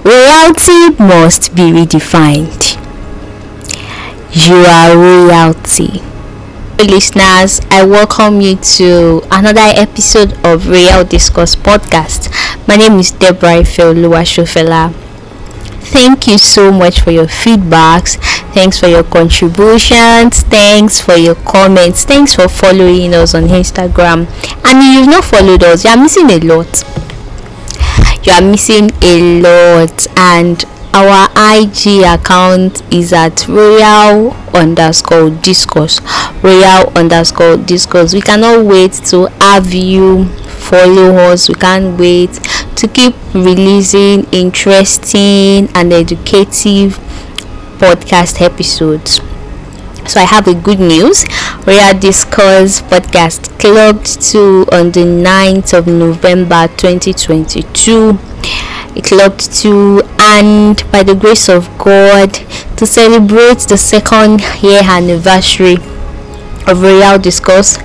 Royalty 0.00 0.90
must 0.98 1.54
be 1.54 1.70
redefined. 1.70 2.78
You 4.32 4.64
are 4.64 4.96
royalty. 4.96 6.00
Listeners, 6.78 7.60
I 7.70 7.84
welcome 7.84 8.40
you 8.40 8.56
to 8.56 9.22
another 9.30 9.60
episode 9.76 10.32
of 10.44 10.66
Royal 10.68 11.04
Discourse 11.04 11.54
Podcast. 11.54 12.32
My 12.66 12.76
name 12.76 12.98
is 12.98 13.12
Deborah 13.12 13.62
Ifeoluwa 13.62 14.24
Shofela. 14.24 14.92
Thank 15.92 16.26
you 16.26 16.38
so 16.38 16.72
much 16.72 17.00
for 17.00 17.10
your 17.10 17.26
feedbacks. 17.26 18.16
Thanks 18.54 18.80
for 18.80 18.88
your 18.88 19.04
contributions. 19.04 20.42
Thanks 20.42 21.00
for 21.00 21.16
your 21.16 21.34
comments. 21.36 22.04
Thanks 22.04 22.34
for 22.34 22.48
following 22.48 23.14
us 23.14 23.34
on 23.34 23.44
Instagram. 23.44 24.26
And 24.64 24.78
if 24.80 24.98
you've 24.98 25.06
not 25.08 25.24
followed 25.24 25.62
us, 25.62 25.84
you 25.84 25.90
are 25.90 25.96
missing 25.96 26.30
a 26.30 26.38
lot 26.40 26.82
you 28.24 28.32
are 28.32 28.42
missing 28.42 28.90
a 29.02 29.40
lot 29.42 30.06
and 30.16 30.64
our 30.94 31.28
IG 31.54 32.02
account 32.04 32.82
is 32.92 33.12
at 33.12 33.48
royal 33.48 34.32
underscore 34.54 35.30
discourse 35.30 36.00
royal 36.42 36.92
underscore 36.96 37.56
discourse. 37.56 38.12
We 38.12 38.20
cannot 38.20 38.64
wait 38.66 38.92
to 39.10 39.26
have 39.40 39.72
you 39.72 40.26
follow 40.26 41.14
us. 41.16 41.48
We 41.48 41.54
can't 41.54 41.98
wait 41.98 42.32
to 42.76 42.88
keep 42.88 43.14
releasing 43.34 44.24
interesting 44.32 45.68
and 45.74 45.92
educative 45.92 46.98
podcast 47.78 48.40
episodes 48.40 49.20
so 50.06 50.20
I 50.20 50.24
have 50.24 50.48
a 50.48 50.54
good 50.54 50.80
news. 50.80 51.24
Royal 51.66 51.98
Discourse 51.98 52.82
podcast 52.82 53.58
clocked 53.58 54.20
to 54.32 54.66
on 54.72 54.90
the 54.90 55.00
9th 55.00 55.78
of 55.78 55.86
November 55.86 56.68
2022. 56.76 58.18
It 58.94 59.04
clocked 59.04 59.52
to 59.62 60.02
and 60.18 60.82
by 60.90 61.02
the 61.02 61.14
grace 61.14 61.48
of 61.48 61.68
God 61.78 62.34
to 62.76 62.86
celebrate 62.86 63.60
the 63.60 63.76
second 63.76 64.40
year 64.62 64.82
anniversary 64.82 65.76
of 66.66 66.82
Royal 66.82 67.18
Discourse 67.18 67.78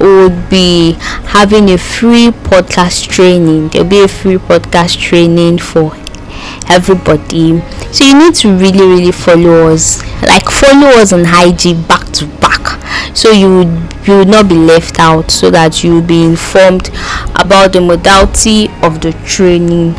would 0.00 0.48
be 0.50 0.92
having 1.28 1.70
a 1.70 1.78
free 1.78 2.30
podcast 2.30 3.08
training. 3.08 3.68
There'll 3.68 3.88
be 3.88 4.02
a 4.02 4.08
free 4.08 4.36
podcast 4.36 4.98
training 4.98 5.58
for 5.58 5.94
everybody 6.68 7.60
so 7.90 8.04
you 8.04 8.18
need 8.18 8.34
to 8.34 8.54
really 8.56 8.86
really 8.86 9.12
follow 9.12 9.68
us 9.72 10.02
like 10.22 10.44
follow 10.50 10.88
us 11.00 11.12
on 11.12 11.20
IG 11.20 11.86
back 11.88 12.04
to 12.12 12.26
back. 12.40 13.16
So 13.16 13.30
you 13.30 13.62
you 14.04 14.18
will 14.18 14.24
not 14.26 14.48
be 14.48 14.54
left 14.54 14.98
out 14.98 15.30
so 15.30 15.50
that 15.50 15.82
you 15.82 15.94
will 15.94 16.06
be 16.06 16.22
informed 16.24 16.88
about 17.34 17.72
the 17.72 17.80
modality 17.80 18.68
of 18.82 19.00
the 19.00 19.12
training. 19.26 19.92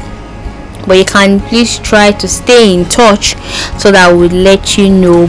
But 0.88 0.98
you 0.98 1.06
can 1.06 1.40
please 1.40 1.78
try 1.80 2.12
to 2.14 2.28
stay 2.28 2.73
in 2.73 2.86
touch 2.86 3.36
so 3.80 3.92
that 3.92 4.12
we'll 4.12 4.30
let 4.30 4.78
you 4.78 4.90
know 4.90 5.28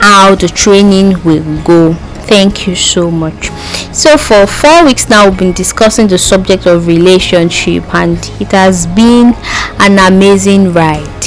how 0.00 0.34
the 0.34 0.48
training 0.48 1.22
will 1.24 1.62
go. 1.62 1.94
Thank 2.28 2.66
you 2.66 2.74
so 2.74 3.10
much. 3.10 3.50
So 3.92 4.16
for 4.16 4.46
four 4.46 4.84
weeks 4.84 5.08
now 5.08 5.28
we've 5.28 5.38
been 5.38 5.52
discussing 5.52 6.08
the 6.08 6.18
subject 6.18 6.66
of 6.66 6.86
relationship 6.86 7.94
and 7.94 8.18
it 8.40 8.52
has 8.52 8.86
been 8.86 9.34
an 9.78 9.98
amazing 10.12 10.72
ride 10.72 11.17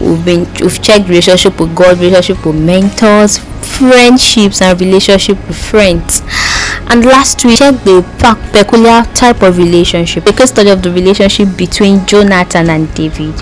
we've 0.00 0.24
been 0.24 0.46
we've 0.60 0.82
checked 0.82 1.08
relationship 1.08 1.60
with 1.60 1.74
god 1.74 1.98
relationship 1.98 2.44
with 2.44 2.56
mentors 2.56 3.38
friendships 3.62 4.60
and 4.60 4.78
relationship 4.80 5.36
with 5.46 5.56
friends. 5.56 6.22
And 6.88 7.04
last 7.04 7.44
we 7.44 7.56
checked 7.56 7.84
the 7.84 8.02
peculiar 8.52 9.02
type 9.14 9.42
of 9.42 9.56
relationship 9.58 10.26
a 10.26 10.32
case 10.32 10.50
study 10.50 10.70
of 10.70 10.82
the 10.82 10.90
relationship 10.90 11.56
between 11.56 12.04
jonathan 12.06 12.68
and 12.68 12.92
david. 12.94 13.34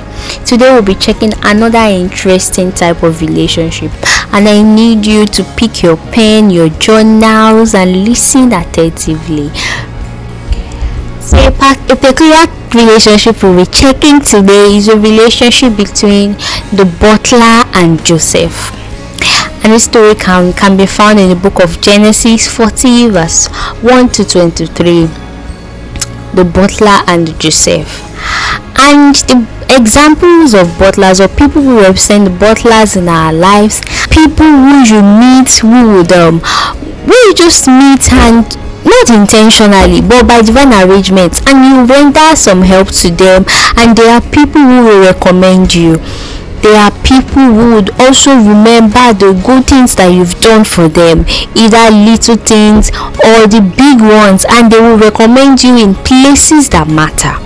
Today 0.46 0.72
we'll 0.72 0.82
be 0.82 0.94
checking 0.94 1.32
another 1.42 1.78
interesting 1.78 2.72
type 2.72 3.02
of 3.02 3.20
relationship. 3.20 3.90
And 4.32 4.48
i 4.48 4.62
need 4.62 5.06
you 5.06 5.26
to 5.26 5.44
pick 5.56 5.82
your 5.82 5.96
pen 6.12 6.50
your 6.50 6.68
journals 6.68 7.74
and 7.74 8.04
listen 8.04 8.52
attentively 8.52 9.50
so 11.28 11.36
a 11.36 11.96
peculiar 11.96 12.46
relationship 12.74 13.42
we'll 13.42 13.56
be 13.56 13.70
checking 13.70 14.18
today 14.20 14.76
is 14.76 14.88
a 14.88 14.96
relationship 14.98 15.76
between 15.76 16.32
the 16.72 16.88
butler 17.00 17.68
and 17.74 18.02
Joseph. 18.02 18.72
And 19.62 19.74
this 19.74 19.84
story 19.84 20.14
can, 20.14 20.54
can 20.54 20.78
be 20.78 20.86
found 20.86 21.18
in 21.20 21.28
the 21.28 21.36
book 21.36 21.62
of 21.62 21.82
Genesis 21.82 22.48
40, 22.48 23.10
verse 23.10 23.48
1 23.82 24.08
to 24.10 24.24
23. 24.24 25.04
The 26.32 26.44
butler 26.44 27.04
and 27.06 27.38
Joseph. 27.38 28.00
And 28.78 29.14
the 29.28 29.46
examples 29.68 30.54
of 30.54 30.78
butlers 30.78 31.20
or 31.20 31.28
people 31.28 31.60
who 31.60 31.80
represent 31.80 32.40
butlers 32.40 32.96
in 32.96 33.06
our 33.06 33.34
lives, 33.34 33.82
people 34.10 34.46
who 34.46 34.82
you 34.88 35.02
meet 35.02 35.50
who 35.58 35.96
would 35.98 36.12
um 36.12 36.40
who 36.40 37.12
you 37.12 37.34
just 37.34 37.66
meet 37.66 38.10
and 38.12 38.46
not 38.84 39.10
intentionally 39.10 40.00
but 40.00 40.26
by 40.26 40.42
divine 40.42 40.72
arrangement 40.72 41.40
and 41.48 41.64
you 41.64 41.84
render 41.84 42.34
some 42.36 42.62
help 42.62 42.88
to 42.88 43.10
them 43.10 43.44
and 43.76 43.96
there 43.96 44.10
are 44.10 44.20
people 44.30 44.60
who 44.62 44.84
will 44.84 45.00
recommend 45.04 45.74
you. 45.74 45.98
There 46.62 46.74
are 46.76 46.90
people 47.02 47.42
who 47.54 47.74
would 47.74 47.90
also 48.00 48.34
remember 48.34 49.14
the 49.14 49.40
good 49.46 49.64
things 49.66 49.94
that 49.94 50.08
you've 50.08 50.38
done 50.40 50.64
for 50.64 50.88
them 50.88 51.24
either 51.54 51.90
little 51.94 52.36
things 52.36 52.90
or 53.22 53.46
the 53.46 53.62
big 53.62 54.00
ones 54.02 54.44
and 54.48 54.70
they 54.70 54.80
will 54.80 54.98
recommend 54.98 55.62
you 55.62 55.76
in 55.76 55.94
places 55.94 56.68
that 56.70 56.88
matter. 56.88 57.38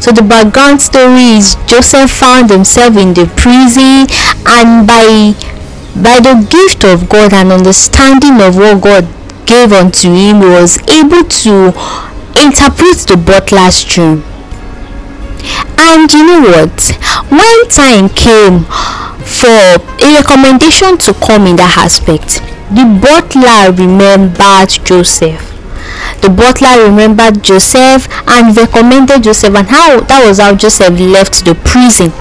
So 0.00 0.12
the 0.12 0.22
background 0.22 0.80
story 0.80 1.38
is 1.40 1.56
joseph 1.66 2.10
found 2.10 2.50
himself 2.50 2.96
in 2.96 3.14
the 3.14 3.26
prison 3.34 4.06
and 4.46 4.86
by 4.86 5.34
by 5.98 6.20
the 6.20 6.38
gift 6.48 6.84
of 6.84 7.08
god 7.08 7.32
and 7.32 7.50
understanding 7.50 8.40
of 8.40 8.56
what 8.56 8.80
god 8.80 9.04
gave 9.46 9.72
unto 9.72 10.08
him 10.12 10.40
was 10.40 10.76
able 10.88 11.24
to 11.24 11.72
interpret 12.40 12.98
the 13.06 13.16
butler's 13.16 13.84
dream. 13.84 14.22
And 15.78 16.10
you 16.12 16.24
know 16.24 16.40
what? 16.40 16.80
When 17.30 17.68
time 17.68 18.08
came 18.08 18.64
for 19.26 19.76
a 20.00 20.14
recommendation 20.16 20.98
to 20.98 21.14
come 21.14 21.46
in 21.46 21.56
that 21.56 21.76
aspect, 21.78 22.40
the 22.70 22.86
butler 23.02 23.72
remembered 23.72 24.70
Joseph. 24.84 25.48
The 26.22 26.30
butler 26.30 26.88
remembered 26.88 27.42
Joseph 27.42 28.08
and 28.28 28.56
recommended 28.56 29.24
Joseph, 29.24 29.54
and 29.54 29.68
how 29.68 30.00
that 30.00 30.26
was 30.26 30.38
how 30.38 30.54
Joseph 30.54 30.98
left 30.98 31.44
the 31.44 31.54
prison 31.56 32.12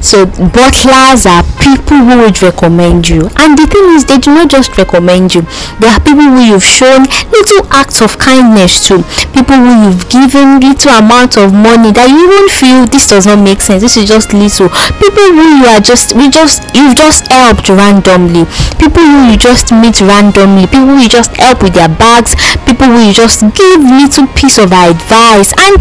so 0.00 0.26
butlers 0.26 1.26
are 1.26 1.42
people 1.58 1.98
who 1.98 2.24
would 2.24 2.40
recommend 2.42 3.08
you. 3.08 3.28
And 3.36 3.58
the 3.58 3.66
thing 3.66 3.84
is 3.94 4.04
they 4.04 4.18
do 4.18 4.30
not 4.30 4.50
just 4.50 4.76
recommend 4.78 5.34
you. 5.34 5.42
They 5.80 5.88
are 5.88 6.00
people 6.00 6.24
who 6.24 6.40
you've 6.40 6.64
shown 6.64 7.04
little 7.30 7.66
acts 7.70 8.00
of 8.00 8.18
kindness 8.18 8.86
to. 8.88 9.02
People 9.34 9.58
who 9.58 9.72
you've 9.88 10.08
given 10.08 10.60
little 10.60 10.94
amount 10.96 11.36
of 11.36 11.52
money 11.52 11.92
that 11.92 12.08
you 12.08 12.24
won't 12.24 12.52
feel 12.52 12.86
this 12.86 13.10
does 13.10 13.26
not 13.26 13.42
make 13.42 13.60
sense. 13.60 13.82
This 13.82 13.96
is 13.96 14.08
just 14.08 14.32
little. 14.32 14.70
People 15.02 15.28
who 15.34 15.44
you 15.60 15.66
are 15.66 15.80
just 15.80 16.14
we 16.14 16.30
just 16.30 16.64
you've 16.74 16.96
just 16.96 17.26
helped 17.28 17.68
randomly. 17.68 18.46
People 18.78 19.04
who 19.04 19.32
you 19.32 19.36
just 19.36 19.72
meet 19.72 20.00
randomly. 20.00 20.66
People 20.66 20.94
who 20.94 21.02
you 21.02 21.08
just 21.08 21.34
help 21.36 21.62
with 21.62 21.74
their 21.74 21.90
bags. 21.90 22.34
People 22.64 22.88
who 22.88 23.00
you 23.02 23.12
just 23.12 23.42
give 23.54 23.80
little 23.82 24.26
piece 24.34 24.58
of 24.58 24.72
advice. 24.72 25.52
And 25.58 25.80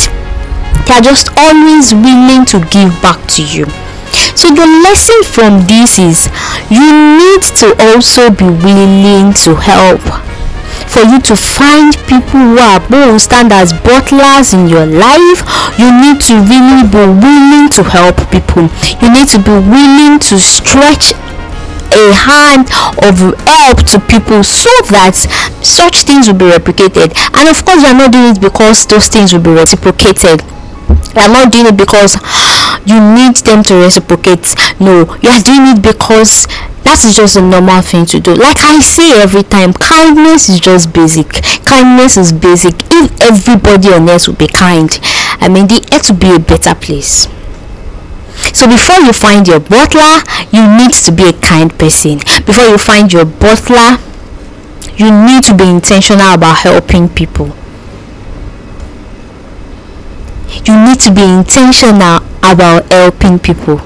they 0.87 0.93
are 0.95 1.05
just 1.05 1.29
always 1.37 1.93
willing 1.93 2.45
to 2.47 2.59
give 2.71 2.91
back 3.01 3.19
to 3.35 3.43
you 3.43 3.65
so 4.37 4.53
the 4.53 4.67
lesson 4.85 5.19
from 5.25 5.65
this 5.65 5.97
is 5.97 6.29
you 6.69 6.85
need 7.17 7.41
to 7.57 7.73
also 7.89 8.29
be 8.29 8.45
willing 8.45 9.33
to 9.43 9.55
help. 9.57 10.01
For 10.87 11.01
you 11.01 11.19
to 11.21 11.35
find 11.35 11.97
people 12.07 12.53
who 12.53 12.57
are 12.57 12.79
who 12.79 13.17
stand 13.19 13.51
as 13.51 13.73
butlers 13.73 14.53
in 14.53 14.67
your 14.69 14.85
life 14.85 15.41
you 15.77 15.89
need 15.89 16.21
to 16.29 16.37
really 16.45 16.85
be 16.87 17.03
willing 17.17 17.69
to 17.75 17.83
help 17.83 18.15
people. 18.29 18.69
You 19.01 19.09
need 19.11 19.27
to 19.33 19.39
be 19.41 19.57
willing 19.57 20.19
to 20.29 20.39
stretch 20.39 21.13
a 21.91 22.13
hand 22.13 22.69
of 23.03 23.17
help 23.47 23.83
to 23.89 23.99
people 24.05 24.43
so 24.43 24.69
that 24.93 25.15
such 25.61 26.03
things 26.03 26.27
will 26.27 26.37
be 26.37 26.45
replicated. 26.45 27.13
And 27.33 27.49
of 27.49 27.63
course 27.65 27.81
you 27.81 27.89
are 27.89 27.97
not 27.97 28.11
doing 28.11 28.37
it 28.37 28.41
because 28.41 28.85
those 28.85 29.07
things 29.07 29.33
will 29.33 29.41
be 29.41 29.51
reciprocated. 29.51 30.41
You 31.15 31.21
are 31.25 31.29
not 31.33 31.51
doing 31.51 31.65
it 31.67 31.77
because 31.77 32.15
you 32.87 32.99
need 33.13 33.35
them 33.43 33.63
to 33.63 33.75
reciprocate. 33.75 34.55
No 34.79 35.03
you 35.21 35.29
are 35.29 35.43
doing 35.43 35.75
it 35.75 35.81
because 35.83 36.47
that 36.87 37.03
is 37.03 37.15
just 37.15 37.35
a 37.35 37.41
normal 37.41 37.81
thing 37.81 38.05
to 38.07 38.19
do. 38.19 38.33
Like 38.33 38.57
i 38.59 38.79
say 38.79 39.21
every 39.21 39.43
time 39.43 39.73
kindness 39.73 40.47
is 40.49 40.59
just 40.59 40.93
basic. 40.93 41.43
Kindness 41.67 42.15
is 42.15 42.31
basic. 42.31 42.75
If 42.89 43.21
everybody 43.21 43.89
on 43.93 44.09
earth 44.09 44.27
would 44.27 44.37
be 44.37 44.47
kind 44.47 44.87
i 45.39 45.49
mean 45.49 45.67
the 45.67 45.83
earth 45.93 46.09
would 46.09 46.19
be 46.19 46.33
a 46.33 46.39
better 46.39 46.73
place. 46.73 47.27
So 48.55 48.67
before 48.67 49.03
you 49.03 49.11
find 49.11 49.47
your 49.47 49.59
butler 49.59 50.23
you 50.51 50.63
need 50.63 50.93
to 51.03 51.11
be 51.11 51.27
a 51.29 51.33
kind 51.33 51.69
person. 51.77 52.19
Before 52.47 52.65
you 52.65 52.77
find 52.77 53.11
your 53.11 53.25
butler 53.25 53.99
you 54.95 55.11
need 55.11 55.43
to 55.43 55.53
be 55.55 55.67
intentional 55.69 56.33
about 56.33 56.57
helping 56.59 57.09
people. 57.09 57.51
You 60.65 60.73
need 60.85 60.99
to 61.01 61.13
be 61.13 61.21
intentional 61.23 62.21
about 62.51 62.91
helping 62.91 63.39
people. 63.39 63.81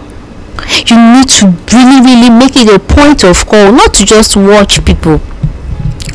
You 0.86 0.98
need 0.98 1.28
to 1.40 1.48
really 1.74 2.00
really 2.06 2.30
make 2.30 2.56
it 2.56 2.70
a 2.70 2.80
point 2.80 3.24
of 3.24 3.46
call 3.48 3.72
not 3.72 3.94
to 3.96 4.06
just 4.06 4.36
watch 4.36 4.84
people 4.86 5.20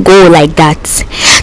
go 0.03 0.29
like 0.31 0.55
that. 0.57 0.79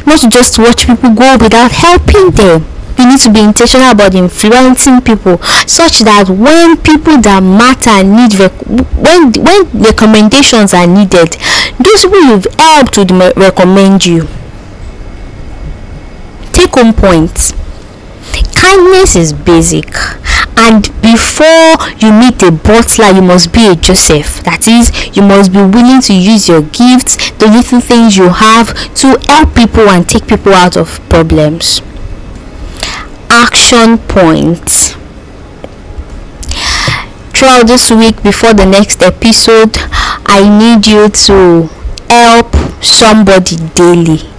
Not 0.06 0.20
to 0.22 0.30
just 0.30 0.58
watch 0.60 0.88
people 0.88 1.14
go 1.14 1.38
without 1.40 1.72
helping 1.72 2.32
them. 2.32 2.66
You 2.98 3.10
need 3.10 3.20
to 3.22 3.34
be 3.34 3.42
intentional 3.42 3.90
about 3.92 4.14
influencing 4.14 5.02
people 5.02 5.40
such 5.68 6.00
that 6.00 6.30
when 6.30 6.78
people 6.78 7.18
that 7.22 7.42
matter 7.42 8.04
need 8.06 8.36
rec- 8.40 8.66
when 8.96 9.34
when 9.34 9.84
recommendations 9.84 10.74
are 10.76 10.86
needed 10.86 11.36
those 11.82 12.04
people 12.06 12.22
you've 12.22 12.46
helped 12.60 12.98
would 12.98 13.12
recommend 13.36 14.06
you. 14.06 14.28
Take 16.52 16.70
home 16.76 16.94
points. 16.94 17.54
Kindness 18.56 19.16
is 19.16 19.34
basic 19.34 19.90
and 20.58 20.84
before 21.02 21.76
you 22.00 22.12
meet 22.12 22.42
a 22.44 22.52
butler 22.52 23.12
you 23.12 23.22
must 23.22 23.54
be 23.54 23.68
a 23.68 23.76
joseph. 23.76 24.44
That 24.44 24.68
is 24.68 24.92
you 25.16 25.22
must 25.24 25.52
be 25.52 25.60
willing 25.62 26.02
to 26.02 26.14
use 26.14 26.48
your 26.48 26.62
gifts 26.62 27.32
the 27.40 27.48
little 27.48 27.82
things 27.82 28.18
you 28.18 28.30
have 28.30 28.74
to 28.96 29.20
help 29.30 29.56
people 29.56 29.90
and 29.90 30.08
take 30.08 30.28
people 30.28 30.54
out 30.54 30.78
of 30.78 31.00
problems. 31.10 31.82
Action 33.30 33.98
points. 33.98 34.96
Throughout 37.34 37.68
this 37.68 37.92
week 37.92 38.22
before 38.24 38.54
the 38.54 38.66
next 38.66 39.02
episode 39.02 39.76
i 40.26 40.42
need 40.48 40.88
you 40.88 41.10
to 41.10 41.70
help 42.10 42.56
somebody 42.82 43.58
daily 43.76 44.33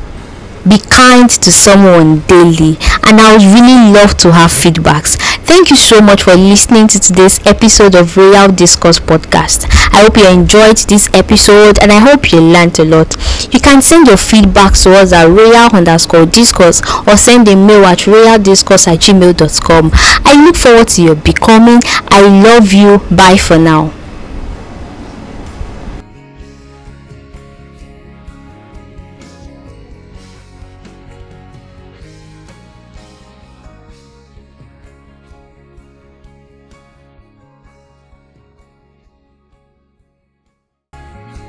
be 0.69 0.79
kind 0.79 1.29
to 1.29 1.51
someone 1.53 2.21
daily. 2.21 2.77
And 3.07 3.21
i 3.21 3.33
would 3.33 3.43
really 3.43 3.93
love 3.93 4.17
to 4.19 4.33
have 4.33 4.51
feedbacks. 4.51 5.17
Thank 5.45 5.71
you 5.71 5.77
so 5.77 6.01
much 6.01 6.23
for 6.23 6.35
listening 6.35 6.89
to 6.89 6.99
today's 6.99 7.39
episode 7.47 7.95
of 7.95 8.17
royal 8.17 8.49
discourse 8.49 8.99
podcast. 8.99 9.67
I 9.93 10.03
hope 10.03 10.17
you 10.17 10.27
enjoyed 10.29 10.79
this 10.89 11.09
episode 11.15 11.79
and 11.81 11.93
i 11.93 11.99
hope 11.99 12.33
you 12.33 12.41
learned 12.41 12.79
a 12.79 12.85
lot. 12.85 13.15
You 13.53 13.61
can 13.61 13.83
send 13.83 14.09
your 14.09 14.17
feedback 14.17 14.75
to 14.79 14.95
us 14.95 15.13
at 15.13 15.29
royal 15.29 15.71
underscore 15.73 16.27
discourse 16.27 16.83
or 17.07 17.17
send 17.17 17.49
a 17.49 17.57
mail 17.57 17.85
at 17.85 18.01
royaldiscourse 18.01 18.89
at 18.89 19.01
gmail.com 19.01 19.91
i 20.25 20.45
look 20.45 20.57
forward 20.57 20.89
to 20.89 21.03
your 21.03 21.15
becoming. 21.17 21.81
I 22.09 22.23
love 22.23 22.73
you. 22.73 22.99
Bye 23.15 23.37
for 23.37 23.59
now 23.59 23.93